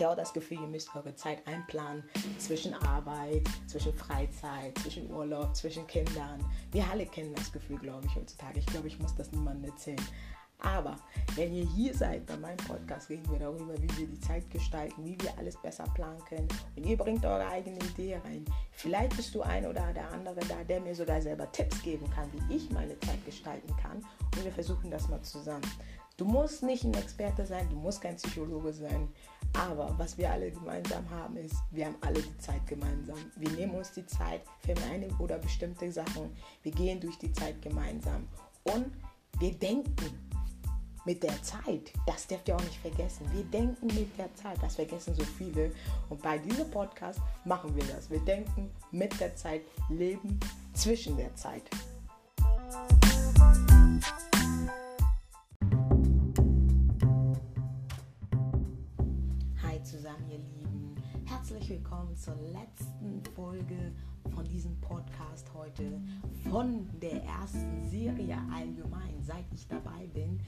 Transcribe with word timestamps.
Ihr 0.00 0.10
auch 0.10 0.16
das 0.16 0.32
Gefühl, 0.32 0.60
ihr 0.60 0.66
müsst 0.66 0.94
eure 0.94 1.14
Zeit 1.14 1.46
einplanen 1.46 2.04
zwischen 2.38 2.74
Arbeit, 2.74 3.48
zwischen 3.66 3.94
Freizeit, 3.94 4.76
zwischen 4.78 5.10
Urlaub, 5.10 5.54
zwischen 5.54 5.86
Kindern? 5.86 6.44
Wir 6.72 6.84
alle 6.90 7.06
kennen 7.06 7.34
das 7.34 7.52
Gefühl, 7.52 7.78
glaube 7.78 8.06
ich, 8.06 8.16
heutzutage. 8.16 8.58
Ich 8.58 8.66
glaube, 8.66 8.88
ich 8.88 8.98
muss 8.98 9.14
das 9.14 9.30
niemandem 9.32 9.70
erzählen. 9.70 10.00
Aber 10.58 10.96
wenn 11.34 11.52
ihr 11.54 11.66
hier 11.66 11.94
seid 11.94 12.24
bei 12.26 12.36
meinem 12.36 12.56
Podcast, 12.56 13.10
reden 13.10 13.30
wir 13.30 13.38
darüber, 13.38 13.74
wie 13.82 13.98
wir 13.98 14.06
die 14.06 14.20
Zeit 14.20 14.48
gestalten, 14.50 15.04
wie 15.04 15.20
wir 15.20 15.36
alles 15.36 15.56
besser 15.60 15.84
planen 15.94 16.24
können. 16.24 16.48
Und 16.76 16.86
ihr 16.86 16.96
bringt 16.96 17.24
eure 17.24 17.46
eigene 17.46 17.78
Idee 17.78 18.16
rein. 18.24 18.44
Vielleicht 18.72 19.14
bist 19.16 19.34
du 19.34 19.42
ein 19.42 19.66
oder 19.66 19.92
der 19.92 20.10
andere 20.10 20.40
da, 20.48 20.64
der 20.64 20.80
mir 20.80 20.94
sogar 20.94 21.20
selber 21.20 21.50
Tipps 21.52 21.82
geben 21.82 22.08
kann, 22.10 22.30
wie 22.32 22.56
ich 22.56 22.70
meine 22.70 22.98
Zeit 23.00 23.24
gestalten 23.26 23.74
kann. 23.76 23.98
Und 24.36 24.44
wir 24.44 24.52
versuchen 24.52 24.90
das 24.90 25.08
mal 25.08 25.20
zusammen. 25.22 25.66
Du 26.16 26.24
musst 26.24 26.62
nicht 26.62 26.84
ein 26.84 26.94
Experte 26.94 27.44
sein, 27.44 27.68
du 27.68 27.76
musst 27.76 28.00
kein 28.00 28.16
Psychologe 28.16 28.72
sein. 28.72 29.08
Aber 29.58 29.94
was 29.96 30.18
wir 30.18 30.30
alle 30.30 30.50
gemeinsam 30.50 31.08
haben, 31.10 31.36
ist, 31.36 31.56
wir 31.70 31.86
haben 31.86 31.96
alle 32.00 32.20
die 32.20 32.38
Zeit 32.38 32.66
gemeinsam. 32.66 33.18
Wir 33.36 33.50
nehmen 33.50 33.74
uns 33.74 33.92
die 33.92 34.06
Zeit 34.06 34.42
für 34.60 34.74
eine 34.90 35.08
oder 35.18 35.38
bestimmte 35.38 35.90
Sachen. 35.92 36.36
Wir 36.62 36.72
gehen 36.72 37.00
durch 37.00 37.18
die 37.18 37.32
Zeit 37.32 37.62
gemeinsam. 37.62 38.28
Und 38.64 38.86
wir 39.38 39.52
denken 39.52 39.94
mit 41.04 41.22
der 41.22 41.40
Zeit. 41.42 41.92
Das 42.06 42.26
dürft 42.26 42.48
ihr 42.48 42.56
auch 42.56 42.62
nicht 42.62 42.78
vergessen. 42.78 43.26
Wir 43.32 43.44
denken 43.44 43.86
mit 43.86 44.18
der 44.18 44.34
Zeit. 44.34 44.56
Das 44.62 44.76
vergessen 44.76 45.14
so 45.14 45.22
viele. 45.22 45.70
Und 46.08 46.20
bei 46.22 46.38
diesem 46.38 46.70
Podcast 46.70 47.20
machen 47.44 47.74
wir 47.76 47.84
das. 47.84 48.10
Wir 48.10 48.20
denken 48.20 48.70
mit 48.90 49.18
der 49.20 49.36
Zeit, 49.36 49.62
leben 49.88 50.40
zwischen 50.72 51.16
der 51.16 51.34
Zeit. 51.36 51.62
Herzlich 61.54 61.78
willkommen 61.78 62.16
zur 62.16 62.34
letzten 62.52 63.22
Folge 63.36 63.92
von 64.34 64.44
diesem 64.44 64.76
Podcast 64.80 65.48
heute, 65.54 66.00
von 66.50 66.88
der 67.00 67.22
ersten 67.22 67.88
Serie 67.88 68.36
allgemein, 68.52 69.22
seit 69.22 69.44
ich 69.54 69.68
dabei 69.68 70.08
bin. 70.12 70.40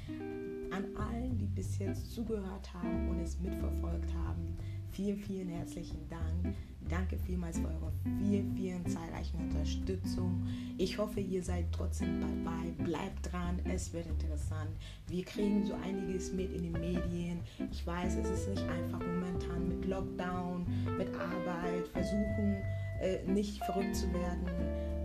An 0.72 0.84
allen, 0.96 1.38
die 1.38 1.46
bis 1.46 1.78
jetzt 1.78 2.10
zugehört 2.10 2.74
haben 2.74 3.08
und 3.08 3.20
es 3.20 3.38
mitverfolgt 3.38 4.12
haben, 4.14 4.56
vielen, 4.90 5.18
vielen 5.18 5.48
herzlichen 5.48 6.08
Dank. 6.08 6.56
Danke 6.88 7.18
vielmals 7.18 7.58
für 7.58 7.66
eure 7.66 7.92
vielen, 8.22 8.54
vielen 8.54 8.86
zahlreichen 8.86 9.38
Unterstützung. 9.38 10.46
Ich 10.78 10.98
hoffe, 10.98 11.20
ihr 11.20 11.42
seid 11.42 11.66
trotzdem 11.72 12.20
dabei. 12.20 12.84
Bleibt 12.84 13.32
dran, 13.32 13.58
es 13.64 13.92
wird 13.92 14.06
interessant. 14.06 14.70
Wir 15.08 15.24
kriegen 15.24 15.64
so 15.66 15.74
einiges 15.74 16.32
mit 16.32 16.52
in 16.52 16.62
den 16.62 16.72
Medien. 16.72 17.40
Ich 17.72 17.86
weiß, 17.86 18.16
es 18.16 18.30
ist 18.30 18.48
nicht 18.48 18.62
einfach 18.62 19.00
momentan 19.00 19.68
mit 19.68 19.84
Lockdown, 19.86 20.66
mit 20.96 21.08
Arbeit, 21.14 21.88
versuchen 21.92 22.56
äh, 23.00 23.22
nicht 23.26 23.62
verrückt 23.64 23.96
zu 23.96 24.12
werden. 24.12 24.46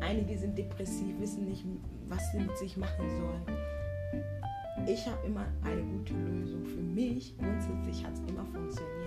Einige 0.01 0.37
sind 0.37 0.57
depressiv, 0.57 1.19
wissen 1.19 1.45
nicht, 1.45 1.63
was 2.09 2.31
sie 2.31 2.39
mit 2.39 2.57
sich 2.57 2.77
machen 2.77 3.09
sollen. 3.09 3.57
Ich 4.87 5.05
habe 5.07 5.25
immer 5.27 5.45
eine 5.63 5.83
gute 5.83 6.13
Lösung 6.13 6.65
für 6.65 6.81
mich. 6.81 7.37
Grundsätzlich 7.37 8.03
hat 8.03 8.13
es 8.13 8.19
immer 8.31 8.45
funktioniert. 8.45 9.00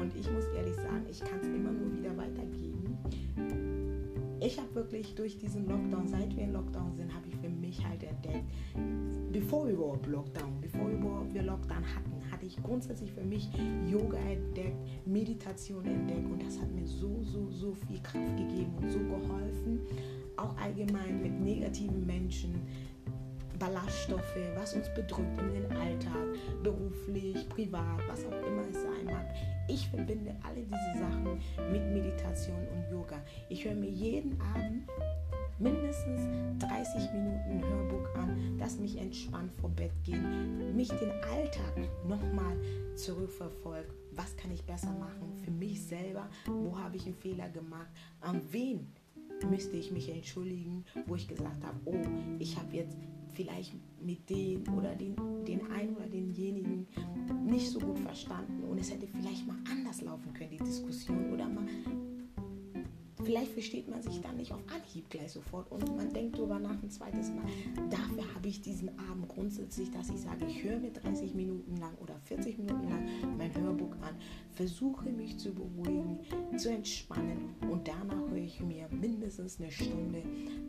Und 0.00 0.14
ich 0.16 0.30
muss 0.30 0.44
ehrlich 0.56 0.76
sagen, 0.76 1.04
ich 1.10 1.20
kann 1.20 1.40
es 1.40 1.48
immer 1.48 1.72
nur 1.72 1.92
wieder 1.96 2.16
weitergeben. 2.16 2.98
Ich 4.40 4.58
habe 4.58 4.74
wirklich 4.74 5.14
durch 5.14 5.38
diesen 5.38 5.68
Lockdown, 5.68 6.08
seit 6.08 6.36
wir 6.36 6.42
in 6.42 6.52
Lockdown 6.52 6.92
sind, 6.94 7.14
habe 7.14 7.28
ich 7.28 7.36
für 7.36 7.48
mich 7.48 7.86
halt 7.86 8.02
entdeckt, 8.02 8.44
bevor 9.30 9.66
wir 9.66 9.74
überhaupt 9.74 10.06
Lockdown, 10.06 10.60
bevor 10.60 10.88
wir 10.88 10.98
überhaupt 10.98 11.32
Lockdown 11.32 11.84
hatten, 11.94 12.12
hatte 12.30 12.46
ich 12.46 12.60
grundsätzlich 12.62 13.12
für 13.12 13.22
mich 13.22 13.48
Yoga 13.88 14.18
entdeckt, 14.18 14.76
Meditation 15.06 15.84
entdeckt 15.84 16.28
und 16.28 16.42
das 16.42 16.60
hat 16.60 16.72
mir 16.72 16.86
so, 16.86 17.22
so, 17.22 17.48
so 17.50 17.72
viel 17.72 18.00
Kraft 18.02 18.36
gegeben 18.36 18.72
und 18.80 18.90
so 18.90 18.98
geholfen. 18.98 19.80
Auch 20.36 20.56
allgemein 20.56 21.22
mit 21.22 21.40
negativen 21.40 22.04
Menschen, 22.04 22.54
Ballaststoffe, 23.62 24.40
was 24.56 24.74
uns 24.74 24.92
bedrückt 24.92 25.40
in 25.40 25.52
den 25.52 25.76
Alltag, 25.76 26.26
beruflich, 26.64 27.48
privat, 27.48 28.00
was 28.08 28.24
auch 28.24 28.44
immer 28.44 28.62
es 28.68 28.82
sein 28.82 29.04
mag. 29.04 29.24
Ich 29.68 29.88
verbinde 29.88 30.34
alle 30.42 30.64
diese 30.64 30.98
Sachen 30.98 31.40
mit 31.70 31.80
Meditation 31.92 32.58
und 32.74 32.90
Yoga. 32.90 33.22
Ich 33.48 33.64
höre 33.64 33.76
mir 33.76 33.88
jeden 33.88 34.36
Abend 34.40 34.88
mindestens 35.60 36.22
30 36.58 37.12
Minuten 37.12 37.62
Hörbuch 37.62 38.12
an, 38.16 38.58
das 38.58 38.80
mich 38.80 38.98
entspannt 38.98 39.52
vor 39.60 39.70
Bett 39.70 39.92
gehen, 40.02 40.74
mich 40.74 40.88
den 40.88 41.12
Alltag 41.12 41.88
nochmal 42.08 42.56
zurückverfolgt. 42.96 43.92
Was 44.16 44.36
kann 44.36 44.50
ich 44.50 44.64
besser 44.64 44.90
machen 44.90 45.40
für 45.44 45.52
mich 45.52 45.80
selber? 45.80 46.28
Wo 46.46 46.76
habe 46.76 46.96
ich 46.96 47.06
einen 47.06 47.14
Fehler 47.14 47.48
gemacht? 47.48 47.86
An 48.22 48.40
wen 48.50 48.92
müsste 49.48 49.76
ich 49.76 49.92
mich 49.92 50.08
entschuldigen, 50.08 50.84
wo 51.06 51.14
ich 51.14 51.28
gesagt 51.28 51.64
habe, 51.64 51.78
oh, 51.84 51.94
ich 52.40 52.56
habe 52.56 52.76
jetzt 52.76 52.96
vielleicht 53.32 53.74
mit 54.00 54.28
den 54.28 54.66
oder 54.68 54.94
den, 54.94 55.16
den 55.46 55.70
einen 55.70 55.96
oder 55.96 56.06
denjenigen 56.06 56.86
nicht 57.44 57.68
so 57.68 57.78
gut 57.80 57.98
verstanden 57.98 58.64
und 58.64 58.78
es 58.78 58.90
hätte 58.92 59.06
vielleicht 59.06 59.46
mal 59.46 59.56
anders 59.70 60.02
laufen 60.02 60.32
können, 60.32 60.50
die 60.50 60.64
Diskussion 60.64 61.32
oder 61.32 61.48
mal 61.48 61.66
Vielleicht 63.24 63.52
versteht 63.52 63.88
man 63.88 64.02
sich 64.02 64.20
dann 64.20 64.36
nicht 64.36 64.52
auf 64.52 64.60
Anhieb 64.74 65.08
gleich 65.08 65.30
sofort 65.30 65.70
und 65.70 65.96
man 65.96 66.12
denkt 66.12 66.36
darüber 66.36 66.58
nach 66.58 66.82
ein 66.82 66.90
zweites 66.90 67.30
Mal. 67.30 67.44
Dafür 67.88 68.34
habe 68.34 68.48
ich 68.48 68.60
diesen 68.60 68.88
Abend 68.98 69.28
grundsätzlich, 69.28 69.90
dass 69.90 70.08
ich 70.08 70.20
sage, 70.20 70.44
ich 70.46 70.64
höre 70.64 70.78
mir 70.78 70.90
30 70.90 71.34
Minuten 71.34 71.76
lang 71.76 71.94
oder 71.98 72.14
40 72.24 72.58
Minuten 72.58 72.88
lang 72.88 73.06
mein 73.38 73.54
Hörbuch 73.54 73.92
an, 74.00 74.16
versuche 74.50 75.08
mich 75.10 75.38
zu 75.38 75.52
beruhigen, 75.52 76.18
zu 76.56 76.70
entspannen 76.70 77.54
und 77.70 77.86
danach 77.86 78.28
höre 78.28 78.38
ich 78.38 78.60
mir 78.60 78.88
mindestens 78.90 79.60
eine 79.60 79.70
Stunde 79.70 80.22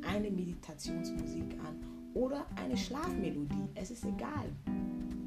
eine 0.08 0.30
Meditationsmusik 0.30 1.58
an 1.66 2.03
oder 2.14 2.46
eine 2.56 2.78
Schlafmelodie. 2.78 3.70
Es 3.76 3.92
ist 3.92 4.06
egal. 4.06 4.46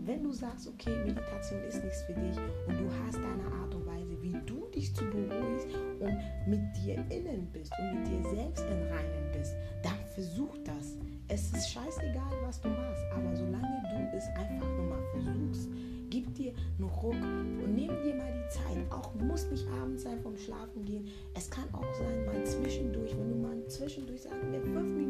Wenn 0.04 0.22
du 0.22 0.32
sagst, 0.32 0.68
okay, 0.68 0.96
Meditation 1.04 1.60
ist 1.64 1.82
nichts 1.82 2.02
für 2.02 2.14
dich 2.14 2.36
und 2.68 2.78
du 2.78 2.88
hast 3.04 3.16
deine 3.16 3.44
Art 3.60 3.74
und 3.74 3.86
Weise, 3.86 4.16
wie 4.22 4.36
du 4.46 4.66
dich 4.72 4.94
zu 4.94 5.04
beruhigst 5.04 5.66
und 5.98 6.16
mit 6.46 6.60
dir 6.76 7.04
innen 7.10 7.48
bist 7.52 7.72
und 7.78 7.98
mit 7.98 8.06
dir 8.06 8.22
selbst 8.30 8.64
in 8.64 8.82
Reinen 8.88 9.32
bist, 9.32 9.54
dann 9.82 9.98
versuch 10.14 10.56
das. 10.64 10.96
Es 11.28 11.52
ist 11.52 11.70
scheißegal, 11.70 12.32
was 12.44 12.60
du 12.60 12.68
machst, 12.68 13.02
aber 13.12 13.34
solange 13.34 13.82
du 14.12 14.16
es 14.16 14.28
einfach 14.28 14.68
nur 14.76 14.86
mal 14.86 15.02
versuchst, 15.12 15.68
gib 16.08 16.32
dir 16.34 16.52
einen 16.78 16.88
Ruck 16.88 17.14
und 17.14 17.74
nimm 17.74 17.90
dir 18.02 18.14
mal 18.14 18.32
die 18.32 18.48
Zeit. 18.48 18.90
Auch 18.90 19.12
muss 19.14 19.50
nicht 19.50 19.66
abends 19.82 20.04
sein 20.04 20.20
vom 20.20 20.36
Schlafen 20.36 20.84
gehen. 20.84 21.08
Es 21.34 21.50
kann 21.50 21.64
auch 21.72 21.94
sein, 21.94 22.24
mal 22.24 22.44
zwischendurch, 22.44 23.10
wenn 23.18 23.28
du 23.28 23.36
mal 23.36 23.66
zwischendurch, 23.66 24.22
sagen 24.22 24.52
wir 24.52 24.60
fünf 24.60 24.92
Minuten 24.92 25.05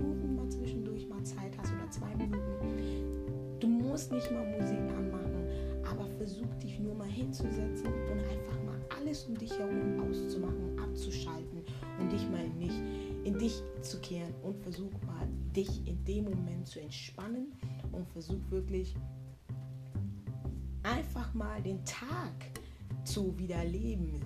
musst 3.97 4.13
nicht 4.13 4.31
mal 4.31 4.45
Musik 4.45 4.79
anmachen, 4.95 5.47
aber 5.91 6.07
versuch 6.19 6.55
dich 6.63 6.79
nur 6.79 6.95
mal 6.95 7.09
hinzusetzen 7.09 7.87
und 8.13 8.21
einfach 8.21 8.63
mal 8.67 8.79
alles 8.95 9.25
um 9.25 9.39
dich 9.39 9.59
herum 9.59 9.99
auszumachen, 9.99 10.79
abzuschalten 10.79 11.63
und 11.99 12.13
dich 12.13 12.29
mal 12.29 12.47
nicht 12.59 12.79
in 13.25 13.39
dich 13.39 13.63
zu 13.81 13.99
kehren 14.01 14.35
und 14.43 14.55
versuch 14.59 14.93
mal 15.07 15.27
dich 15.57 15.89
in 15.89 16.05
dem 16.05 16.25
Moment 16.25 16.67
zu 16.67 16.79
entspannen 16.79 17.55
und 17.93 18.07
versuch 18.09 18.51
wirklich 18.51 18.95
einfach 20.83 21.33
mal 21.33 21.63
den 21.63 21.83
Tag 21.87 22.35
zu 23.03 23.35
wiederleben. 23.39 24.21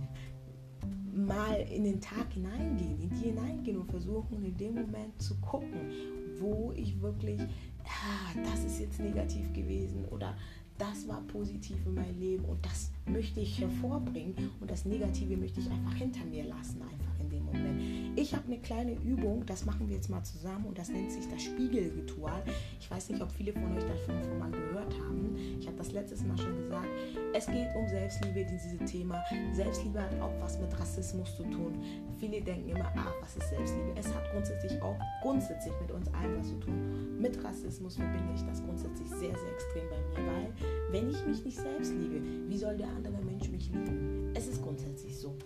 Mal 1.15 1.65
in 1.71 1.85
den 1.85 2.01
Tag 2.01 2.33
hineingehen, 2.33 3.01
in 3.01 3.11
die 3.11 3.27
hineingehen 3.27 3.79
und 3.79 3.89
versuchen 3.89 4.45
in 4.45 4.57
dem 4.57 4.75
Moment 4.75 5.23
zu 5.23 5.37
gucken, 5.37 5.93
wo 6.41 6.73
ich 6.75 7.01
wirklich, 7.01 7.41
ah, 7.91 8.51
das 8.51 8.65
ist 8.65 8.81
jetzt 8.81 9.01
negativ 9.01 9.53
gewesen 9.53 10.05
oder 10.11 10.35
das 10.79 11.07
war 11.07 11.21
positiv 11.27 11.77
in 11.85 11.95
meinem 11.95 12.19
Leben 12.19 12.45
und 12.47 12.65
das 12.65 12.91
möchte 13.05 13.41
ich 13.41 13.61
hervorbringen 13.61 14.35
und 14.61 14.71
das 14.71 14.87
Negative 14.87 15.37
möchte 15.37 15.61
ich 15.61 15.71
einfach 15.71 15.95
hinter 15.95 16.25
mir 16.25 16.45
lassen, 16.45 16.81
einfach 16.81 17.21
in 17.21 17.29
dem 17.29 17.45
Moment. 17.45 18.19
Ich 18.19 18.35
habe 18.35 18.47
eine 18.47 18.59
kleine 18.59 18.95
Übung, 18.95 19.45
das 19.45 19.67
machen 19.67 19.89
wir 19.89 19.97
jetzt 19.97 20.09
mal 20.09 20.23
zusammen 20.23 20.65
und 20.65 20.79
das 20.79 20.89
nennt 20.89 21.13
sich 21.13 21.29
das 21.29 21.43
Spiegelritual. 21.43 22.43
Ich 22.91 22.97
weiß 22.97 23.11
nicht, 23.11 23.23
ob 23.23 23.31
viele 23.31 23.53
von 23.53 23.77
euch 23.77 23.85
davon 23.85 24.21
schon 24.25 24.39
mal 24.41 24.51
gehört 24.51 24.93
haben. 24.99 25.37
Ich 25.61 25.67
habe 25.69 25.77
das 25.77 25.93
letztes 25.93 26.25
Mal 26.25 26.37
schon 26.37 26.57
gesagt. 26.57 26.89
Es 27.33 27.47
geht 27.47 27.69
um 27.77 27.87
Selbstliebe, 27.87 28.45
dieses 28.45 28.91
Thema. 28.91 29.23
Selbstliebe 29.53 30.03
hat 30.03 30.21
auch 30.21 30.33
was 30.41 30.59
mit 30.59 30.77
Rassismus 30.79 31.37
zu 31.37 31.45
tun. 31.45 31.81
Viele 32.19 32.41
denken 32.43 32.71
immer, 32.71 32.93
ach, 32.97 33.15
was 33.23 33.37
ist 33.37 33.49
Selbstliebe? 33.49 33.93
Es 33.95 34.13
hat 34.13 34.29
grundsätzlich 34.33 34.83
auch 34.83 34.97
grundsätzlich 35.23 35.73
mit 35.81 35.93
uns 35.93 36.13
allen 36.13 36.37
was 36.37 36.49
zu 36.49 36.59
tun. 36.59 37.17
Mit 37.21 37.43
Rassismus 37.45 37.95
verbinde 37.95 38.35
ich 38.35 38.43
das 38.43 38.61
grundsätzlich 38.61 39.09
sehr, 39.09 39.39
sehr 39.39 39.53
extrem 39.53 39.89
bei 39.89 40.21
mir, 40.21 40.27
weil 40.27 40.53
wenn 40.91 41.11
ich 41.11 41.25
mich 41.27 41.45
nicht 41.45 41.59
selbst 41.59 41.93
liebe, 41.93 42.21
wie 42.49 42.59
soll 42.59 42.77
der 42.77 42.89
andere 42.89 43.23
Mensch 43.23 43.49
mich 43.51 43.71
lieben? 43.71 44.33
Es 44.35 44.49
ist 44.49 44.61
grundsätzlich 44.63 45.17
so. 45.17 45.37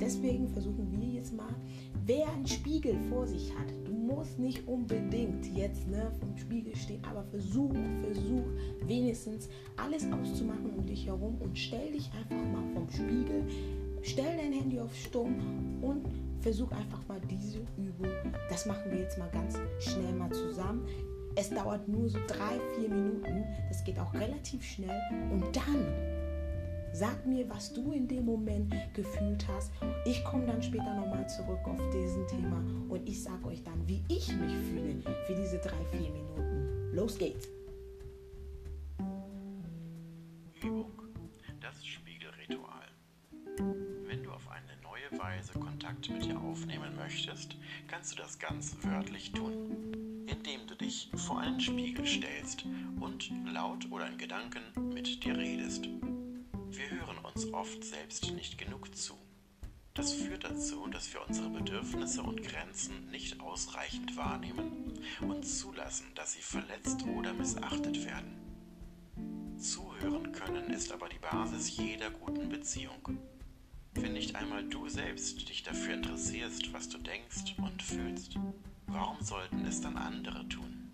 Deswegen 0.00 0.48
versuchen 0.48 0.90
wir 0.90 1.08
jetzt 1.08 1.34
mal, 1.34 1.54
wer 2.06 2.30
einen 2.32 2.46
Spiegel 2.46 2.96
vor 3.08 3.26
sich 3.26 3.52
hat. 3.56 3.66
Du 3.84 3.92
musst 3.92 4.38
nicht 4.38 4.66
unbedingt 4.66 5.46
jetzt 5.56 5.86
ne, 5.88 6.10
vom 6.18 6.36
Spiegel 6.36 6.74
stehen, 6.76 7.02
aber 7.04 7.24
versuch, 7.24 7.72
versuch 8.02 8.44
wenigstens 8.86 9.48
alles 9.76 10.06
auszumachen 10.10 10.70
um 10.76 10.86
dich 10.86 11.06
herum 11.06 11.36
und 11.40 11.58
stell 11.58 11.92
dich 11.92 12.10
einfach 12.12 12.44
mal 12.52 12.64
vom 12.74 12.88
Spiegel, 12.90 13.44
stell 14.02 14.36
dein 14.36 14.52
Handy 14.52 14.80
auf 14.80 14.94
Stumm 14.94 15.36
und 15.82 16.06
versuch 16.40 16.70
einfach 16.72 17.06
mal 17.08 17.20
diese 17.30 17.58
Übung. 17.76 18.10
Das 18.48 18.66
machen 18.66 18.90
wir 18.90 19.00
jetzt 19.00 19.18
mal 19.18 19.30
ganz 19.30 19.58
schnell 19.78 20.12
mal 20.14 20.30
zusammen. 20.32 20.86
Es 21.36 21.50
dauert 21.50 21.86
nur 21.86 22.08
so 22.08 22.18
drei, 22.26 22.58
vier 22.76 22.88
Minuten. 22.88 23.44
Das 23.68 23.84
geht 23.84 23.98
auch 23.98 24.12
relativ 24.14 24.64
schnell. 24.64 25.00
Und 25.30 25.44
dann 25.54 26.19
Sag 26.92 27.24
mir, 27.24 27.48
was 27.48 27.72
du 27.72 27.92
in 27.92 28.08
dem 28.08 28.24
Moment 28.24 28.74
gefühlt 28.94 29.46
hast. 29.48 29.72
Ich 30.04 30.24
komme 30.24 30.46
dann 30.46 30.62
später 30.62 30.94
nochmal 30.94 31.28
zurück 31.28 31.60
auf 31.64 31.80
diesen 31.90 32.26
Thema 32.26 32.62
und 32.88 33.08
ich 33.08 33.22
sage 33.22 33.46
euch 33.46 33.62
dann, 33.62 33.86
wie 33.86 34.02
ich 34.08 34.28
mich 34.34 34.54
fühle 34.56 35.02
für 35.26 35.34
diese 35.34 35.58
drei, 35.58 35.84
vier 35.92 36.10
Minuten. 36.10 36.90
Los 36.92 37.16
geht's! 37.16 37.48
Übung. 40.62 40.90
Das 41.60 41.86
Spiegelritual. 41.86 42.86
Wenn 44.06 44.22
du 44.22 44.30
auf 44.32 44.48
eine 44.50 44.76
neue 44.82 45.22
Weise 45.22 45.52
Kontakt 45.52 46.10
mit 46.10 46.24
dir 46.24 46.38
aufnehmen 46.40 46.96
möchtest, 46.96 47.56
kannst 47.88 48.12
du 48.12 48.16
das 48.16 48.38
ganz 48.38 48.76
wörtlich 48.82 49.32
tun, 49.32 50.26
indem 50.26 50.66
du 50.66 50.74
dich 50.74 51.10
vor 51.14 51.38
einen 51.38 51.60
Spiegel 51.60 52.04
stellst 52.04 52.66
und 52.98 53.30
laut 53.52 53.90
oder 53.90 54.08
in 54.08 54.18
Gedanken 54.18 54.92
mit 54.92 55.24
dir 55.24 55.36
redest. 55.36 55.88
Wir 56.72 56.88
hören 56.88 57.18
uns 57.18 57.52
oft 57.52 57.82
selbst 57.82 58.30
nicht 58.32 58.56
genug 58.56 58.94
zu. 58.96 59.14
Das 59.94 60.12
führt 60.12 60.44
dazu, 60.44 60.86
dass 60.86 61.12
wir 61.12 61.20
unsere 61.26 61.50
Bedürfnisse 61.50 62.22
und 62.22 62.44
Grenzen 62.44 63.10
nicht 63.10 63.40
ausreichend 63.40 64.16
wahrnehmen 64.16 64.92
und 65.20 65.44
zulassen, 65.44 66.06
dass 66.14 66.34
sie 66.34 66.42
verletzt 66.42 67.04
oder 67.06 67.32
missachtet 67.34 68.04
werden. 68.04 68.36
Zuhören 69.58 70.30
können 70.30 70.70
ist 70.70 70.92
aber 70.92 71.08
die 71.08 71.18
Basis 71.18 71.76
jeder 71.76 72.10
guten 72.10 72.48
Beziehung. 72.48 73.18
Wenn 73.94 74.12
nicht 74.12 74.36
einmal 74.36 74.62
du 74.62 74.88
selbst 74.88 75.48
dich 75.48 75.64
dafür 75.64 75.94
interessierst, 75.94 76.72
was 76.72 76.88
du 76.88 76.98
denkst 76.98 77.56
und 77.58 77.82
fühlst, 77.82 78.36
warum 78.86 79.20
sollten 79.20 79.66
es 79.66 79.80
dann 79.80 79.96
andere 79.96 80.48
tun? 80.48 80.92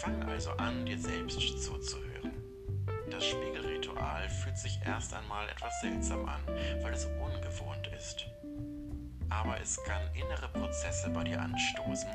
Fang 0.00 0.22
also 0.22 0.50
an, 0.52 0.86
dir 0.86 0.98
selbst 0.98 1.40
zuzuhören. 1.62 2.32
Das 3.10 3.26
Spiegelritual 3.98 4.28
fühlt 4.28 4.58
sich 4.58 4.78
erst 4.84 5.14
einmal 5.14 5.48
etwas 5.48 5.80
seltsam 5.80 6.28
an, 6.28 6.40
weil 6.82 6.92
es 6.92 7.04
ungewohnt 7.04 7.90
ist. 7.96 8.26
Aber 9.28 9.60
es 9.60 9.78
kann 9.84 10.02
innere 10.14 10.48
Prozesse 10.48 11.10
bei 11.10 11.24
dir 11.24 11.40
anstoßen, 11.40 12.08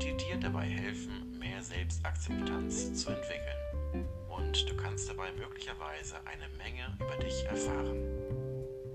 die 0.00 0.16
dir 0.16 0.38
dabei 0.40 0.66
helfen, 0.66 1.38
mehr 1.38 1.62
Selbstakzeptanz 1.62 2.94
zu 2.94 3.10
entwickeln. 3.10 4.06
Und 4.28 4.70
du 4.70 4.76
kannst 4.76 5.08
dabei 5.08 5.32
möglicherweise 5.32 6.16
eine 6.26 6.48
Menge 6.56 6.96
über 7.00 7.16
dich 7.24 7.44
erfahren. 7.44 7.96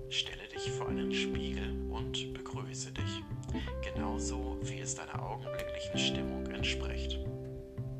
Stelle 0.08 0.48
dich 0.48 0.70
vor 0.72 0.88
einen 0.88 1.12
Spiegel 1.12 1.88
und 1.90 2.34
begrüße 2.34 2.92
dich, 2.92 3.22
genauso 3.82 4.58
wie 4.62 4.80
es 4.80 4.94
deiner 4.94 5.22
augenblicklichen 5.22 5.98
Stimmung 5.98 6.46
entspricht. 6.46 7.18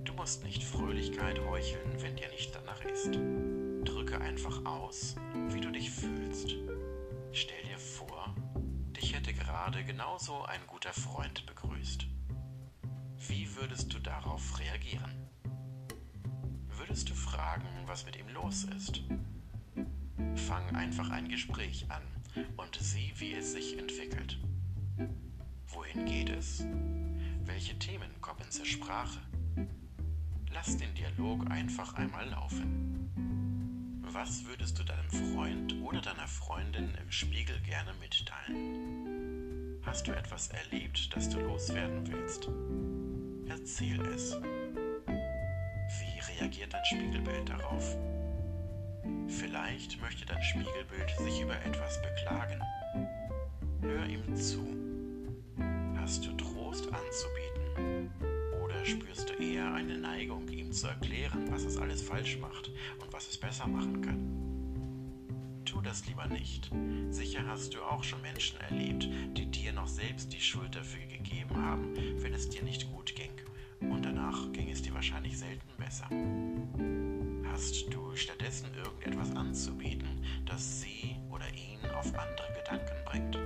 Du 0.04 0.12
musst 0.14 0.44
nicht 0.44 0.62
Fröhlichkeit 0.62 1.40
heucheln, 1.48 1.90
wenn 2.00 2.16
dir 2.16 2.28
nicht 2.28 2.54
danach 2.54 2.84
ist. 2.84 3.18
Drücke 4.12 4.24
einfach 4.24 4.64
aus, 4.66 5.16
wie 5.48 5.60
du 5.60 5.70
dich 5.70 5.90
fühlst. 5.90 6.54
Stell 7.32 7.62
dir 7.62 7.78
vor, 7.78 8.34
dich 8.94 9.14
hätte 9.14 9.32
gerade 9.32 9.84
genauso 9.84 10.42
ein 10.42 10.60
guter 10.66 10.92
Freund 10.92 11.46
begrüßt. 11.46 12.06
Wie 13.28 13.56
würdest 13.56 13.94
du 13.94 13.98
darauf 14.00 14.58
reagieren? 14.58 15.30
Würdest 16.76 17.08
du 17.08 17.14
fragen, 17.14 17.66
was 17.86 18.04
mit 18.04 18.16
ihm 18.16 18.28
los 18.28 18.64
ist? 18.76 19.02
Fang 20.34 20.76
einfach 20.76 21.08
ein 21.08 21.28
Gespräch 21.28 21.86
an 21.88 22.02
und 22.58 22.76
sieh, 22.78 23.14
wie 23.16 23.32
es 23.32 23.52
sich 23.52 23.78
entwickelt. 23.78 24.38
Wohin 25.68 26.04
geht 26.04 26.28
es? 26.28 26.66
Welche 27.44 27.78
Themen 27.78 28.20
kommen 28.20 28.50
zur 28.50 28.66
Sprache? 28.66 29.20
Lass 30.52 30.76
den 30.76 30.92
Dialog 30.94 31.50
einfach 31.50 31.94
einmal 31.94 32.28
laufen. 32.28 33.01
Was 34.12 34.44
würdest 34.44 34.78
du 34.78 34.84
deinem 34.84 35.08
Freund 35.08 35.74
oder 35.82 36.02
deiner 36.02 36.28
Freundin 36.28 36.92
im 37.02 37.10
Spiegel 37.10 37.58
gerne 37.60 37.92
mitteilen? 37.94 39.80
Hast 39.86 40.06
du 40.06 40.12
etwas 40.12 40.48
erlebt, 40.48 41.08
das 41.16 41.30
du 41.30 41.40
loswerden 41.40 42.06
willst? 42.06 42.46
Erzähl 43.48 44.00
es. 44.14 44.36
Wie 45.06 46.32
reagiert 46.38 46.74
dein 46.74 46.84
Spiegelbild 46.84 47.48
darauf? 47.48 47.96
Vielleicht 49.28 49.98
möchte 50.02 50.26
dein 50.26 50.42
Spiegelbild 50.42 51.10
sich 51.18 51.40
über 51.40 51.56
etwas 51.64 51.98
beklagen. 52.02 52.60
Hör 53.80 54.04
ihm 54.04 54.36
zu. 54.36 54.66
Hast 55.96 56.26
du 56.26 56.32
Trost 56.32 56.86
anzubieten? 56.86 58.31
Spürst 58.84 59.30
du 59.30 59.34
eher 59.34 59.72
eine 59.72 59.96
Neigung, 59.96 60.48
ihm 60.48 60.72
zu 60.72 60.88
erklären, 60.88 61.50
was 61.50 61.64
es 61.64 61.76
alles 61.76 62.02
falsch 62.02 62.38
macht 62.38 62.70
und 63.00 63.12
was 63.12 63.28
es 63.28 63.38
besser 63.38 63.66
machen 63.68 64.00
kann? 64.02 65.64
Tu 65.64 65.80
das 65.80 66.06
lieber 66.06 66.26
nicht. 66.26 66.70
Sicher 67.10 67.46
hast 67.46 67.74
du 67.74 67.82
auch 67.82 68.02
schon 68.02 68.20
Menschen 68.22 68.60
erlebt, 68.60 69.08
die 69.36 69.46
dir 69.46 69.72
noch 69.72 69.86
selbst 69.86 70.32
die 70.32 70.40
Schuld 70.40 70.74
dafür 70.74 71.06
gegeben 71.06 71.56
haben, 71.56 71.94
wenn 72.18 72.34
es 72.34 72.48
dir 72.48 72.62
nicht 72.62 72.90
gut 72.92 73.14
ging. 73.14 73.30
Und 73.80 74.04
danach 74.04 74.52
ging 74.52 74.70
es 74.70 74.82
dir 74.82 74.94
wahrscheinlich 74.94 75.38
selten 75.38 75.68
besser. 75.78 76.08
Hast 77.52 77.92
du 77.92 78.16
stattdessen 78.16 78.68
irgendetwas 78.74 79.34
anzubieten, 79.36 80.24
das 80.44 80.80
sie 80.80 81.16
oder 81.30 81.48
ihn 81.50 81.88
auf 81.94 82.06
andere 82.06 82.48
Gedanken 82.58 83.04
bringt? 83.04 83.38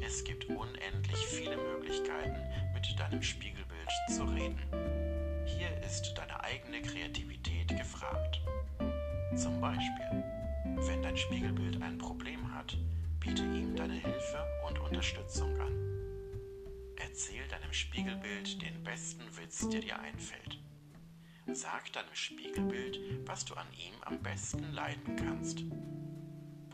Es 0.00 0.24
gibt 0.24 0.46
unendlich 0.46 1.18
viele 1.18 1.56
Möglichkeiten, 1.56 2.40
mit 2.74 2.98
deinem 2.98 3.22
Spiegelbild 3.90 4.08
zu 4.08 4.24
reden. 4.24 4.58
Hier 5.46 5.70
ist 5.84 6.14
deine 6.16 6.42
eigene 6.42 6.82
Kreativität 6.82 7.68
gefragt. 7.68 8.40
Zum 9.36 9.60
Beispiel, 9.60 10.24
wenn 10.64 11.02
dein 11.02 11.16
Spiegelbild 11.16 11.82
ein 11.82 11.98
Problem 11.98 12.54
hat, 12.54 12.76
biete 13.18 13.42
ihm 13.42 13.74
deine 13.76 13.94
Hilfe 13.94 14.44
und 14.68 14.78
Unterstützung 14.78 15.60
an. 15.60 15.72
Erzähl 16.96 17.46
deinem 17.48 17.72
Spiegelbild 17.72 18.62
den 18.62 18.82
besten 18.84 19.24
Witz, 19.36 19.68
der 19.68 19.80
dir 19.80 19.98
einfällt. 19.98 20.58
Sag 21.52 21.92
deinem 21.92 22.14
Spiegelbild, 22.14 23.00
was 23.26 23.44
du 23.44 23.54
an 23.54 23.66
ihm 23.72 23.94
am 24.02 24.22
besten 24.22 24.72
leiden 24.72 25.16
kannst. 25.16 25.64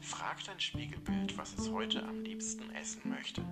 Frag 0.00 0.44
dein 0.44 0.60
Spiegelbild, 0.60 1.36
was 1.38 1.54
es 1.58 1.70
heute 1.70 2.02
am 2.06 2.22
liebsten 2.22 2.70
essen 2.74 3.08
möchte. 3.08 3.42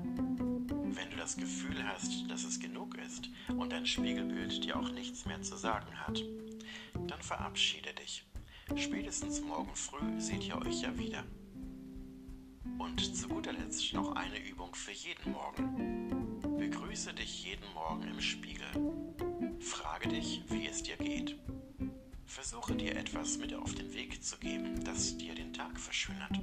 Wenn 0.94 1.10
du 1.10 1.16
das 1.16 1.36
Gefühl 1.36 1.82
hast, 1.86 2.30
dass 2.30 2.44
es 2.44 2.60
genug 2.60 2.96
ist 2.98 3.28
und 3.48 3.72
dein 3.72 3.86
Spiegelbild 3.86 4.64
dir 4.64 4.78
auch 4.78 4.90
nichts 4.90 5.26
mehr 5.26 5.42
zu 5.42 5.56
sagen 5.56 5.92
hat, 6.06 6.22
dann 7.08 7.20
verabschiede 7.20 7.92
dich. 7.94 8.24
Spätestens 8.76 9.40
morgen 9.40 9.74
früh 9.74 10.20
seht 10.20 10.46
ihr 10.46 10.56
euch 10.56 10.82
ja 10.82 10.96
wieder. 10.96 11.24
Und 12.78 13.16
zu 13.16 13.28
guter 13.28 13.52
Letzt 13.52 13.92
noch 13.92 14.12
eine 14.12 14.38
Übung 14.48 14.74
für 14.74 14.92
jeden 14.92 15.32
Morgen. 15.32 16.40
Begrüße 16.58 17.12
dich 17.12 17.44
jeden 17.44 17.72
Morgen 17.74 18.04
im 18.04 18.20
Spiegel. 18.20 18.66
Frage 19.60 20.08
dich, 20.08 20.42
wie 20.48 20.66
es 20.66 20.82
dir 20.82 20.96
geht. 20.96 21.36
Versuche 22.24 22.74
dir 22.74 22.96
etwas 22.96 23.38
mit 23.38 23.52
auf 23.54 23.74
den 23.74 23.92
Weg 23.94 24.22
zu 24.22 24.38
geben, 24.38 24.82
das 24.84 25.16
dir 25.16 25.34
den 25.34 25.52
Tag 25.52 25.78
verschönert. 25.78 26.40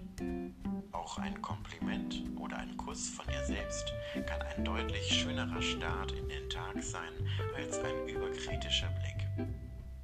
Auch 1.02 1.18
ein 1.18 1.42
Kompliment 1.42 2.22
oder 2.40 2.58
ein 2.58 2.78
Kuss 2.78 3.10
von 3.10 3.26
dir 3.26 3.44
selbst 3.44 3.92
kann 4.28 4.40
ein 4.44 4.64
deutlich 4.64 5.12
schönerer 5.12 5.60
Start 5.60 6.12
in 6.12 6.30
den 6.30 6.48
Tag 6.48 6.76
sein 6.80 7.12
als 7.58 7.80
ein 7.80 8.08
überkritischer 8.08 8.88
Blick. 9.00 9.48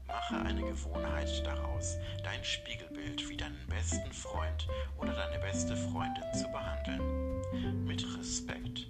Mache 0.07 0.37
eine 0.37 0.61
Gewohnheit 0.61 1.45
daraus, 1.45 1.97
dein 2.23 2.43
Spiegelbild 2.43 3.29
wie 3.29 3.37
deinen 3.37 3.63
besten 3.67 4.11
Freund 4.11 4.67
oder 4.99 5.13
deine 5.13 5.37
beste 5.37 5.77
Freundin 5.77 6.23
zu 6.33 6.47
behandeln. 6.51 7.85
Mit 7.85 8.03
Respekt, 8.17 8.87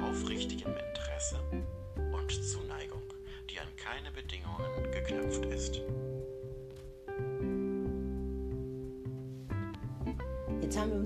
aufrichtigem 0.00 0.74
Interesse 0.74 1.38
und 2.14 2.32
Zuneigung, 2.32 3.02
die 3.50 3.60
an 3.60 3.68
keine 3.76 4.10
Bedingungen 4.10 4.90
geknüpft 4.90 5.44
ist. 5.44 5.82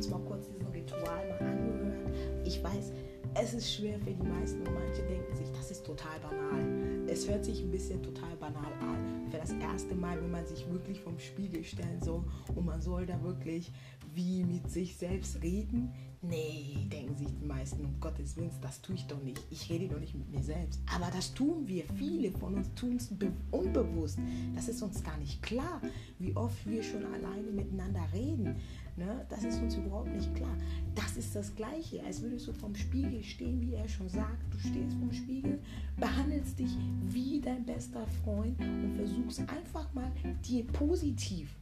Uns 0.00 0.08
mal 0.08 0.20
kurz 0.20 0.46
diesen 0.48 0.66
Ritual 0.68 1.28
mal 1.28 1.46
angehört. 1.46 2.10
Ich 2.46 2.64
weiß, 2.64 2.92
es 3.34 3.52
ist 3.52 3.74
schwer 3.74 3.98
für 3.98 4.12
die 4.12 4.26
meisten 4.26 4.66
und 4.66 4.72
manche 4.72 5.02
denken 5.02 5.36
sich, 5.36 5.52
das 5.52 5.70
ist 5.70 5.84
total 5.84 6.18
banal. 6.20 7.06
Es 7.06 7.28
hört 7.28 7.44
sich 7.44 7.60
ein 7.60 7.70
bisschen 7.70 8.02
total 8.02 8.34
banal 8.36 8.72
an. 8.80 9.30
Für 9.30 9.36
das 9.36 9.52
erste 9.52 9.94
Mal, 9.94 10.18
wenn 10.22 10.30
man 10.30 10.46
sich 10.46 10.66
wirklich 10.70 11.02
vom 11.02 11.18
Spiegel 11.18 11.62
stellen 11.64 12.00
soll 12.02 12.24
und 12.54 12.64
man 12.64 12.80
soll 12.80 13.04
da 13.04 13.22
wirklich 13.22 13.72
wie 14.14 14.42
mit 14.42 14.70
sich 14.70 14.96
selbst 14.96 15.42
reden, 15.42 15.92
Nee, 16.22 16.86
denken 16.92 17.16
sich 17.16 17.28
die 17.28 17.46
meisten, 17.46 17.82
um 17.82 17.98
Gottes 17.98 18.36
Willen, 18.36 18.50
das 18.60 18.82
tue 18.82 18.94
ich 18.94 19.06
doch 19.06 19.22
nicht. 19.22 19.42
Ich 19.48 19.70
rede 19.70 19.88
doch 19.88 19.98
nicht 19.98 20.14
mit 20.14 20.30
mir 20.30 20.42
selbst. 20.42 20.78
Aber 20.94 21.10
das 21.10 21.32
tun 21.32 21.66
wir. 21.66 21.84
Viele 21.96 22.30
von 22.30 22.56
uns 22.56 22.74
tun 22.74 22.96
es 22.96 23.10
unbewusst. 23.50 24.18
Das 24.54 24.68
ist 24.68 24.82
uns 24.82 25.02
gar 25.02 25.16
nicht 25.16 25.42
klar, 25.42 25.80
wie 26.18 26.36
oft 26.36 26.68
wir 26.68 26.82
schon 26.82 27.06
alleine 27.06 27.50
miteinander 27.52 28.06
reden. 28.12 28.56
Ne? 28.96 29.24
Das 29.28 29.44
ist 29.44 29.60
uns 29.60 29.76
überhaupt 29.76 30.12
nicht 30.14 30.34
klar. 30.34 30.56
Das 30.94 31.16
ist 31.16 31.34
das 31.34 31.54
Gleiche, 31.54 32.02
als 32.04 32.22
würdest 32.22 32.48
du 32.48 32.52
vom 32.52 32.74
Spiegel 32.74 33.22
stehen, 33.22 33.60
wie 33.60 33.74
er 33.74 33.88
schon 33.88 34.08
sagt. 34.08 34.42
Du 34.52 34.58
stehst 34.58 34.96
vom 34.98 35.12
Spiegel, 35.12 35.58
behandelst 35.96 36.58
dich 36.58 36.76
wie 37.08 37.40
dein 37.40 37.64
bester 37.64 38.06
Freund 38.24 38.58
und 38.60 38.94
versuchst 38.96 39.40
einfach 39.40 39.92
mal 39.94 40.10
dir 40.44 40.64
positiv 40.66 41.54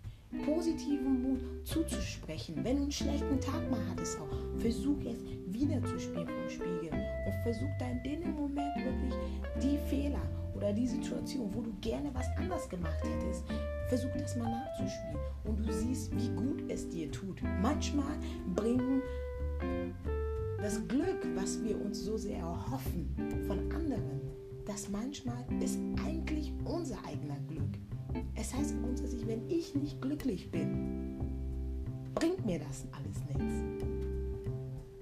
positiven 0.45 1.23
Mut 1.23 1.41
zuzusprechen. 1.65 2.57
Wenn 2.63 2.77
du 2.77 2.83
einen 2.83 2.93
schlechten 2.93 3.41
Tag 3.41 3.71
mal 3.71 3.81
hattest, 3.91 4.19
auch, 4.21 4.61
versuch 4.61 4.99
es 5.05 5.17
wieder 5.53 5.83
zu 5.85 5.99
spielen 5.99 6.29
vom 6.29 6.51
Spiegel 6.51 6.91
und 6.93 7.35
versuch 7.43 7.71
dann 7.79 7.99
in 8.05 8.21
dem 8.21 8.35
Moment 8.35 8.77
wirklich 8.77 9.15
die 9.63 9.79
Fehler 9.89 10.23
oder 10.55 10.73
die 10.73 10.87
Situation, 10.87 11.49
wo 11.53 11.63
du 11.63 11.73
gerne 11.81 12.11
was 12.13 12.27
anders 12.37 12.69
gemacht 12.69 13.03
hättest, 13.03 13.45
versuch 13.89 14.11
das 14.19 14.37
mal 14.37 14.51
nachzuspielen 14.51 15.17
und 15.45 15.67
du 15.67 15.73
siehst, 15.73 16.15
wie 16.17 16.29
gut 16.31 16.71
es 16.71 16.89
dir 16.89 17.11
tut. 17.11 17.41
Manchmal 17.63 18.17
bringen 18.55 19.03
das 20.61 20.87
Glück, 20.89 21.27
was 21.35 21.63
wir 21.63 21.81
uns 21.81 22.05
so 22.05 22.17
sehr 22.17 22.39
erhoffen 22.39 23.15
von 23.47 23.59
anderen, 23.73 24.21
das 24.67 24.89
manchmal 24.91 25.45
ist 25.61 25.79
eigentlich 26.05 26.53
unser 26.65 26.97
eigener 27.07 27.39
Glück. 27.49 27.79
Es 28.35 28.55
heißt 28.55 28.75
grundsätzlich, 28.83 29.27
wenn 29.27 29.49
ich 29.49 29.75
nicht 29.75 30.01
glücklich 30.03 30.51
bin, 30.51 31.17
bringt 32.15 32.45
mir 32.45 32.59
das 32.59 32.87
alles 32.93 33.17
nichts. 33.29 33.55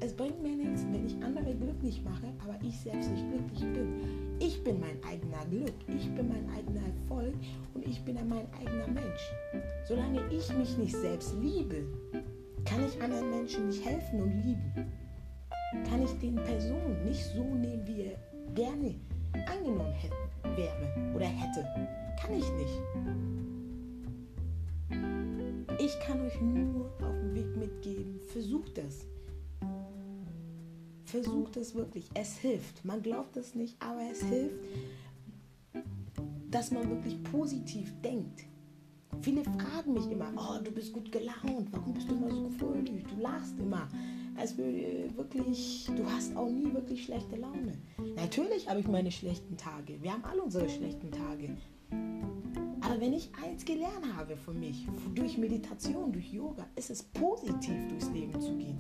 Es 0.01 0.13
bringt 0.13 0.43
mir 0.43 0.55
nichts, 0.55 0.76
ich 1.07 1.23
andere 1.23 1.55
glücklich 1.55 2.03
mache, 2.03 2.27
aber 2.43 2.57
ich 2.63 2.79
selbst 2.81 3.11
nicht 3.11 3.25
glücklich 3.31 3.61
bin. 3.73 4.37
Ich 4.39 4.63
bin 4.63 4.81
mein 4.81 5.03
eigener 5.05 5.45
Glück, 5.51 5.75
ich 5.89 6.11
bin 6.15 6.29
mein 6.29 6.49
eigener 6.51 6.83
Erfolg 6.87 7.35
und 7.75 7.87
ich 7.87 8.03
bin 8.05 8.17
mein 8.29 8.47
eigener 8.61 8.89
Mensch. 8.89 9.33
Solange 9.87 10.21
ich 10.31 10.53
mich 10.57 10.77
nicht 10.77 10.97
selbst 10.97 11.35
liebe, 11.41 11.85
kann 12.65 12.85
ich 12.87 13.01
anderen 13.01 13.31
Menschen 13.31 13.69
nicht 13.69 13.85
helfen 13.85 14.21
und 14.21 14.43
lieben. 14.45 14.73
Kann 15.89 16.03
ich 16.03 16.13
den 16.19 16.35
Personen 16.37 17.05
nicht 17.05 17.25
so 17.25 17.43
nehmen, 17.43 17.87
wie 17.87 18.03
er 18.03 18.19
gerne 18.55 18.95
angenommen 19.47 19.93
hätte, 19.93 20.17
wäre 20.57 21.15
oder 21.15 21.27
hätte. 21.27 21.65
Kann 22.21 22.35
ich 22.35 22.51
nicht. 22.53 22.81
Ich 25.79 26.01
kann 26.01 26.21
euch 26.23 26.41
nur 26.41 26.87
auf 27.03 27.15
dem 27.21 27.35
Weg 27.35 27.57
mitgeben, 27.57 28.21
versucht 28.33 28.79
es. 28.79 29.07
Versucht 31.23 31.57
es 31.57 31.75
wirklich. 31.75 32.11
Es 32.13 32.37
hilft. 32.37 32.85
Man 32.85 33.01
glaubt 33.01 33.39
es 33.39 33.55
nicht, 33.55 33.75
aber 33.81 34.03
es 34.13 34.23
hilft, 34.23 34.57
dass 36.51 36.71
man 36.71 36.91
wirklich 36.91 37.23
positiv 37.25 37.91
denkt. 38.03 38.45
Viele 39.23 39.43
fragen 39.43 39.95
mich 39.95 40.11
immer, 40.11 40.31
oh, 40.37 40.63
du 40.63 40.71
bist 40.71 40.93
gut 40.93 41.11
gelaunt, 41.11 41.69
warum 41.71 41.95
bist 41.95 42.11
du 42.11 42.17
immer 42.17 42.31
so 42.31 42.51
fröhlich, 42.51 43.03
du 43.05 43.23
lachst 43.23 43.59
immer. 43.59 43.89
Es 44.39 44.59
wirklich, 44.59 45.89
du 45.97 46.05
hast 46.05 46.37
auch 46.37 46.51
nie 46.51 46.71
wirklich 46.75 47.07
schlechte 47.07 47.37
Laune. 47.37 47.79
Natürlich 48.15 48.69
habe 48.69 48.81
ich 48.81 48.87
meine 48.87 49.11
schlechten 49.11 49.57
Tage. 49.57 50.03
Wir 50.03 50.13
haben 50.13 50.25
alle 50.27 50.43
unsere 50.43 50.69
schlechten 50.69 51.11
Tage. 51.11 51.57
Aber 52.83 53.01
wenn 53.01 53.15
ich 53.15 53.31
eins 53.43 53.65
gelernt 53.65 54.05
habe 54.17 54.37
von 54.37 54.61
mich, 54.61 54.87
durch 55.15 55.39
Meditation, 55.39 56.13
durch 56.13 56.31
Yoga, 56.31 56.67
ist 56.77 56.91
es 56.91 57.03
positiv 57.03 57.89
durchs 57.89 58.11
Leben 58.11 58.39
zu 58.39 58.55
gehen. 58.55 58.79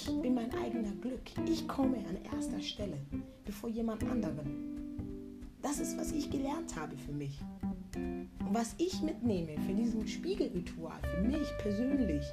Ich 0.00 0.22
bin 0.22 0.34
mein 0.34 0.54
eigener 0.54 0.92
Glück. 1.00 1.22
Ich 1.48 1.66
komme 1.66 1.96
an 2.08 2.18
erster 2.32 2.60
Stelle, 2.60 2.98
bevor 3.44 3.68
jemand 3.68 4.04
anderen. 4.04 4.46
Das 5.60 5.80
ist, 5.80 5.98
was 5.98 6.12
ich 6.12 6.30
gelernt 6.30 6.76
habe 6.76 6.96
für 6.96 7.10
mich. 7.10 7.40
Und 7.96 8.54
was 8.54 8.76
ich 8.78 9.02
mitnehme 9.02 9.60
für 9.66 9.74
diesen 9.74 10.06
Spiegelritual, 10.06 11.00
für 11.02 11.22
mich 11.22 11.48
persönlich, 11.58 12.24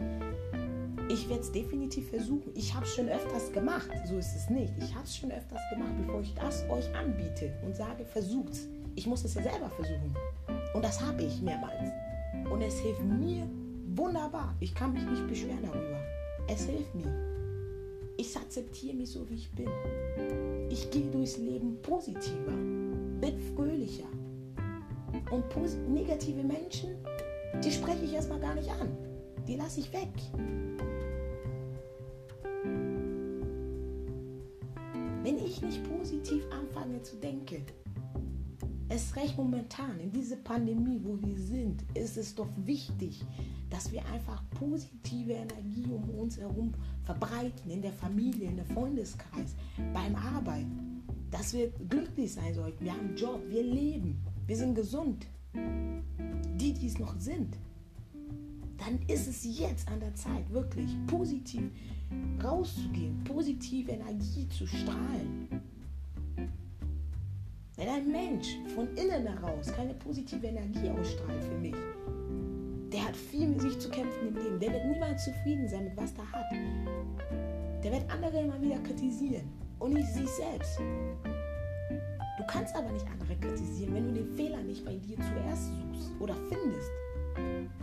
ich 1.09 1.27
werde 1.27 1.41
es 1.41 1.51
definitiv 1.51 2.07
versuchen. 2.09 2.51
Ich 2.53 2.71
habe 2.71 2.85
es 2.85 2.93
schon 2.93 3.09
öfters 3.09 3.51
gemacht, 3.51 3.89
so 4.07 4.19
ist 4.19 4.35
es 4.35 4.47
nicht. 4.51 4.73
Ich 4.77 4.93
habe 4.93 5.05
es 5.05 5.17
schon 5.17 5.31
öfters 5.31 5.61
gemacht, 5.73 5.93
bevor 6.05 6.21
ich 6.21 6.35
das 6.35 6.69
euch 6.69 6.93
anbiete 6.95 7.51
und 7.65 7.75
sage, 7.75 8.05
versucht's. 8.05 8.67
Ich 8.95 9.07
muss 9.07 9.25
es 9.25 9.33
ja 9.33 9.41
selber 9.41 9.71
versuchen. 9.71 10.15
Und 10.75 10.85
das 10.85 11.01
habe 11.01 11.23
ich 11.23 11.41
mehrmals. 11.41 11.91
Und 12.47 12.61
es 12.61 12.77
hilft 12.79 13.01
mir 13.01 13.49
wunderbar. 13.95 14.55
Ich 14.59 14.75
kann 14.75 14.93
mich 14.93 15.03
nicht 15.03 15.27
beschweren 15.27 15.63
darüber. 15.63 15.99
Es 16.47 16.65
hilft 16.65 16.93
mir. 16.93 17.35
Ich 18.17 18.35
akzeptiere 18.37 18.95
mich 18.95 19.11
so, 19.11 19.29
wie 19.29 19.35
ich 19.35 19.51
bin. 19.51 19.67
Ich 20.69 20.89
gehe 20.89 21.09
durchs 21.11 21.37
Leben 21.37 21.81
positiver, 21.81 22.51
bin 23.19 23.39
fröhlicher. 23.53 24.07
Und 25.31 25.89
negative 25.89 26.43
Menschen, 26.43 26.95
die 27.63 27.71
spreche 27.71 28.05
ich 28.05 28.13
erstmal 28.13 28.39
gar 28.39 28.55
nicht 28.55 28.69
an. 28.69 28.89
Die 29.47 29.55
lasse 29.55 29.81
ich 29.81 29.91
weg. 29.91 30.09
Wenn 35.23 35.37
ich 35.37 35.61
nicht 35.61 35.83
positiv 35.89 36.45
anfange 36.51 37.01
zu 37.01 37.15
denken, 37.17 37.63
es 38.87 39.15
recht 39.15 39.35
momentan 39.37 39.99
in 39.99 40.11
dieser 40.11 40.35
Pandemie, 40.37 41.01
wo 41.03 41.17
wir 41.21 41.37
sind, 41.37 41.83
ist 41.95 42.17
es 42.17 42.35
doch 42.35 42.49
wichtig, 42.57 43.25
dass 43.75 43.91
wir 43.91 44.05
einfach 44.05 44.41
positive 44.51 45.33
Energie 45.33 45.85
um 45.91 46.09
uns 46.11 46.37
herum 46.37 46.73
verbreiten, 47.03 47.69
in 47.69 47.81
der 47.81 47.91
Familie, 47.91 48.47
in 48.47 48.55
der 48.55 48.65
Freundeskreis, 48.65 49.53
beim 49.93 50.15
Arbeiten. 50.15 51.03
Dass 51.29 51.53
wir 51.53 51.69
glücklich 51.89 52.31
sein 52.31 52.53
sollten. 52.53 52.85
Wir 52.85 52.93
haben 52.93 53.07
einen 53.09 53.17
Job, 53.17 53.41
wir 53.49 53.63
leben, 53.63 54.23
wir 54.47 54.55
sind 54.55 54.75
gesund. 54.75 55.27
Die, 55.53 56.71
die 56.71 56.87
es 56.87 56.99
noch 56.99 57.19
sind, 57.19 57.57
dann 58.77 58.97
ist 59.09 59.27
es 59.27 59.43
jetzt 59.59 59.89
an 59.89 59.99
der 59.99 60.15
Zeit, 60.15 60.49
wirklich 60.51 60.95
positiv 61.07 61.69
rauszugehen, 62.41 63.25
positive 63.25 63.91
Energie 63.91 64.47
zu 64.47 64.65
strahlen. 64.65 65.49
Wenn 67.75 67.89
ein 67.89 68.09
Mensch 68.09 68.55
von 68.73 68.87
innen 68.95 69.27
heraus 69.27 69.67
keine 69.67 69.95
positive 69.95 70.47
Energie 70.47 70.89
ausstrahlt 70.89 71.43
für 71.43 71.57
mich, 71.57 71.75
der 72.95 73.05
hat 73.05 73.17
viel 73.17 73.47
mit 73.47 73.59
sich 73.59 73.77
zu 73.77 73.89
kämpfen 73.89 74.29
im 74.29 74.35
Leben. 74.35 74.57
Der 74.57 74.71
wird 74.71 74.85
niemals 74.85 75.25
zufrieden 75.25 75.67
sein 75.67 75.83
mit 75.83 75.97
was 75.97 76.13
er 76.17 76.31
hat. 76.31 76.45
Der 77.83 77.91
wird 77.91 78.09
andere 78.09 78.39
immer 78.39 78.61
wieder 78.61 78.77
kritisieren 78.79 79.43
und 79.79 79.93
nicht 79.93 80.07
sich 80.13 80.29
selbst. 80.29 80.79
Du 80.79 82.43
kannst 82.47 82.73
aber 82.73 82.89
nicht 82.91 83.05
andere 83.07 83.35
kritisieren, 83.35 83.95
wenn 83.95 84.07
du 84.07 84.13
den 84.13 84.29
Fehler 84.37 84.61
nicht 84.61 84.85
bei 84.85 84.95
dir 84.95 85.17
zuerst 85.17 85.71
suchst 85.91 86.11
oder 86.21 86.35
findest. 86.47 86.89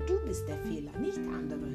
Du 0.06 0.18
bist 0.26 0.48
der 0.48 0.56
Fehler, 0.56 0.98
nicht 0.98 1.18
andere. 1.18 1.68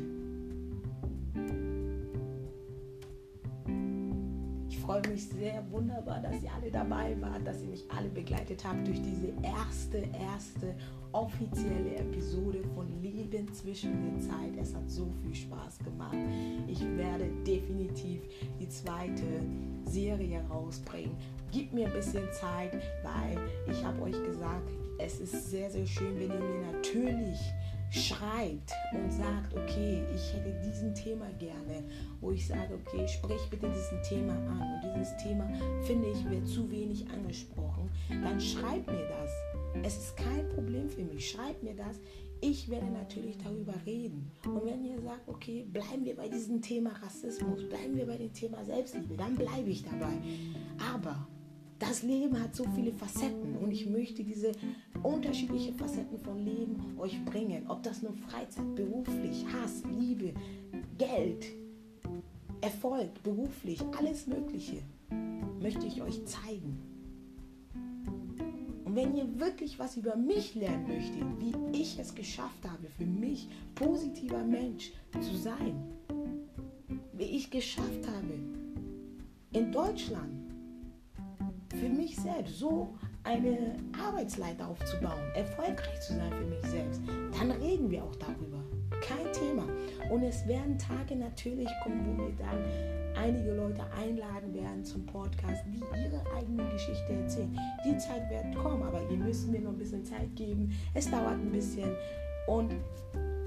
Freue 4.98 5.13
mich 5.13 5.27
sehr 5.30 5.63
wunderbar, 5.70 6.20
dass 6.22 6.42
ihr 6.42 6.51
alle 6.51 6.72
dabei 6.72 7.16
wart, 7.22 7.46
dass 7.46 7.62
ihr 7.62 7.70
mich 7.70 7.84
alle 7.96 8.10
begleitet 8.10 8.63
habt 8.66 8.88
durch 8.88 9.01
diese 9.01 9.27
erste, 9.44 9.98
erste 9.98 10.75
offizielle 11.12 11.98
Episode 11.98 12.63
von 12.74 12.88
Leben 13.01 13.51
zwischen 13.54 13.92
der 14.04 14.20
Zeit. 14.22 14.58
Es 14.60 14.74
hat 14.74 14.89
so 14.89 15.08
viel 15.22 15.36
Spaß 15.36 15.80
gemacht. 15.80 16.18
Ich 16.68 16.82
werde 16.98 17.30
definitiv 17.46 18.22
die 18.60 18.70
zweite 18.70 19.24
Serie 19.86 20.44
rausbringen. 20.50 21.16
Gib 21.51 21.74
mir 21.74 21.88
ein 21.88 21.94
bisschen 21.94 22.27
Zeit, 22.32 22.74
weil 23.04 23.38
ich 23.72 23.84
habe 23.84 24.01
euch 24.01 24.24
gesagt, 24.24 24.72
es 25.00 25.20
ist 25.20 25.51
sehr, 25.51 25.70
sehr 25.70 25.86
schön, 25.86 26.16
wenn 26.16 26.32
ihr 26.32 26.39
mir 26.39 26.72
natürlich 26.72 27.39
schreibt 27.89 28.72
und 28.94 29.12
sagt, 29.12 29.56
okay, 29.56 30.03
ich 30.13 30.34
hätte 30.34 30.53
diesen 30.63 30.94
Thema 30.94 31.29
gerne, 31.39 31.84
wo 32.20 32.32
ich 32.32 32.46
sage, 32.46 32.79
okay, 32.86 33.08
sprich 33.08 33.41
bitte 33.50 33.70
diesen 33.70 34.01
Thema 34.03 34.34
an 34.34 34.62
und 34.62 34.94
dieses 34.96 35.15
Thema 35.17 35.48
finde 35.84 36.10
ich 36.10 36.29
wird 36.29 36.48
zu 36.48 36.70
wenig 36.70 37.08
angesprochen, 37.10 37.89
dann 38.10 38.39
schreibt 38.39 38.88
mir 38.88 39.08
das. 39.08 39.32
Es 39.84 39.98
ist 39.98 40.17
kein 40.17 40.50
Problem 40.50 40.89
für 40.89 41.03
mich. 41.03 41.29
Schreibt 41.29 41.63
mir 41.63 41.75
das. 41.75 42.00
Ich 42.41 42.70
werde 42.70 42.88
natürlich 42.88 43.38
darüber 43.38 43.74
reden. 43.86 44.32
Und 44.46 44.65
wenn 44.65 44.86
ihr 44.86 45.01
sagt, 45.01 45.27
okay, 45.27 45.65
bleiben 45.72 46.06
wir 46.06 46.15
bei 46.15 46.27
diesem 46.27 46.62
Thema 46.62 46.91
Rassismus, 47.01 47.67
bleiben 47.67 47.96
wir 47.96 48.06
bei 48.06 48.17
dem 48.17 48.34
Thema 48.34 48.63
Selbstliebe, 48.63 49.17
dann 49.17 49.36
bleibe 49.36 49.70
ich 49.70 49.84
dabei. 49.84 50.13
Aber 50.94 51.27
das 51.79 52.03
Leben 52.03 52.41
hat 52.41 52.55
so 52.55 52.65
viele 52.75 52.91
Facetten 52.91 53.57
und 53.57 53.72
ich 53.72 53.88
möchte 53.88 54.24
diese 54.24 54.51
unterschiedlichen 55.03 55.75
Facetten 55.75 56.17
von 56.19 56.43
Leben 56.43 56.98
euch 56.98 57.24
bringen. 57.25 57.65
Ob 57.67 57.84
das 57.84 58.01
nun 58.01 58.15
Freizeit, 58.15 58.75
beruflich, 58.75 59.46
Hass, 59.53 59.84
Liebe, 60.00 60.34
Geld, 60.98 61.46
Erfolg, 62.62 63.22
beruflich, 63.24 63.79
alles 63.98 64.27
Mögliche 64.27 64.81
möchte 65.62 65.86
ich 65.86 66.01
euch 66.01 66.25
zeigen. 66.25 66.81
Und 68.86 68.96
wenn 68.96 69.15
ihr 69.15 69.39
wirklich 69.39 69.77
was 69.77 69.98
über 69.98 70.15
mich 70.15 70.55
lernen 70.55 70.88
möchtet, 70.88 71.24
wie 71.39 71.79
ich 71.79 72.00
es 72.00 72.15
geschafft 72.15 72.67
habe, 72.67 72.88
für 72.98 73.05
mich 73.05 73.50
positiver 73.75 74.43
Mensch 74.43 74.91
zu 75.19 75.36
sein, 75.36 75.75
wie 77.13 77.24
ich 77.24 77.51
geschafft 77.51 78.07
habe, 78.07 78.34
in 79.51 79.72
Deutschland 79.72 80.37
für 81.79 81.89
mich 81.89 82.15
selbst 82.15 82.60
so 82.60 82.93
eine 83.24 83.75
Arbeitsleiter 84.01 84.67
aufzubauen, 84.67 85.22
erfolgreich 85.36 86.00
zu 86.01 86.13
sein 86.13 86.31
für 86.31 86.46
mich 86.46 86.65
selbst, 86.65 87.01
dann 87.38 87.51
reden 87.51 87.89
wir 87.89 88.03
auch 88.03 88.15
darüber. 88.15 88.63
Kein 89.01 89.31
Thema. 89.31 89.63
Und 90.10 90.24
es 90.24 90.48
werden 90.48 90.77
Tage 90.77 91.15
natürlich 91.15 91.69
kommen, 91.84 92.05
wo 92.05 92.24
wir 92.24 92.34
dann 92.38 92.63
einige 93.15 93.53
Leute 93.53 93.81
einladen 93.91 94.53
werden 94.53 94.84
zum 94.84 95.05
Podcast, 95.05 95.63
die 95.67 95.84
ihre 96.00 96.22
eigene 96.36 96.63
Geschichte 96.72 97.13
erzählen. 97.13 97.60
Die 97.86 97.98
Zeit 97.98 98.29
wird 98.29 98.55
kommen, 98.55 98.84
aber 98.84 99.01
ihr 99.10 99.17
müsst 99.17 99.50
mir 99.50 99.62
noch 99.62 99.72
ein 99.72 99.77
bisschen 99.77 100.03
Zeit 100.03 100.36
geben. 100.36 100.72
Es 100.93 101.10
dauert 101.10 101.34
ein 101.34 101.51
bisschen. 101.51 101.96
Und 102.48 102.72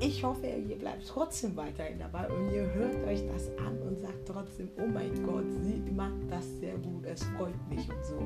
ich 0.01 0.25
hoffe, 0.25 0.47
ihr 0.47 0.79
bleibt 0.79 1.07
trotzdem 1.07 1.55
weiterhin 1.57 1.99
dabei 1.99 2.29
und 2.29 2.51
ihr 2.51 2.73
hört 2.73 3.07
euch 3.07 3.27
das 3.27 3.51
an 3.59 3.81
und 3.83 3.99
sagt 3.99 4.27
trotzdem, 4.27 4.71
oh 4.79 4.87
mein 4.87 5.13
Gott, 5.25 5.45
sie 5.63 5.83
macht 5.93 6.31
das 6.31 6.47
sehr 6.59 6.77
gut, 6.79 7.05
es 7.05 7.23
freut 7.23 7.69
mich 7.69 7.89
und 7.89 8.05
so. 8.05 8.19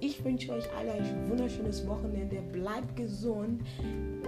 Ich 0.00 0.24
wünsche 0.24 0.50
euch 0.52 0.64
alle 0.76 0.94
ein 0.94 1.30
wunderschönes 1.30 1.86
Wochenende. 1.86 2.42
Bleibt 2.50 2.96
gesund. 2.96 3.62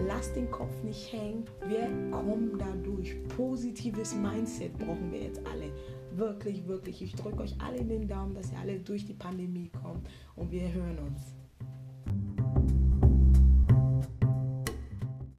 Lasst 0.07 0.37
den 0.37 0.49
Kopf 0.49 0.71
nicht 0.85 1.13
hängen. 1.13 1.47
Wir 1.67 1.89
kommen 2.13 2.57
da 2.57 2.71
durch. 2.85 3.17
Positives 3.37 4.15
Mindset 4.15 4.79
brauchen 4.79 5.11
wir 5.11 5.23
jetzt 5.25 5.45
alle. 5.45 5.73
Wirklich, 6.15 6.65
wirklich. 6.69 7.03
Ich 7.03 7.17
drücke 7.17 7.43
euch 7.43 7.57
alle 7.61 7.79
in 7.79 7.89
den 7.89 8.07
Daumen, 8.07 8.35
dass 8.35 8.53
ihr 8.53 8.59
alle 8.61 8.79
durch 8.79 9.05
die 9.05 9.15
Pandemie 9.15 9.69
kommt. 9.83 10.09
Und 10.37 10.53
wir 10.53 10.73
hören 10.73 10.97
uns. 11.09 11.44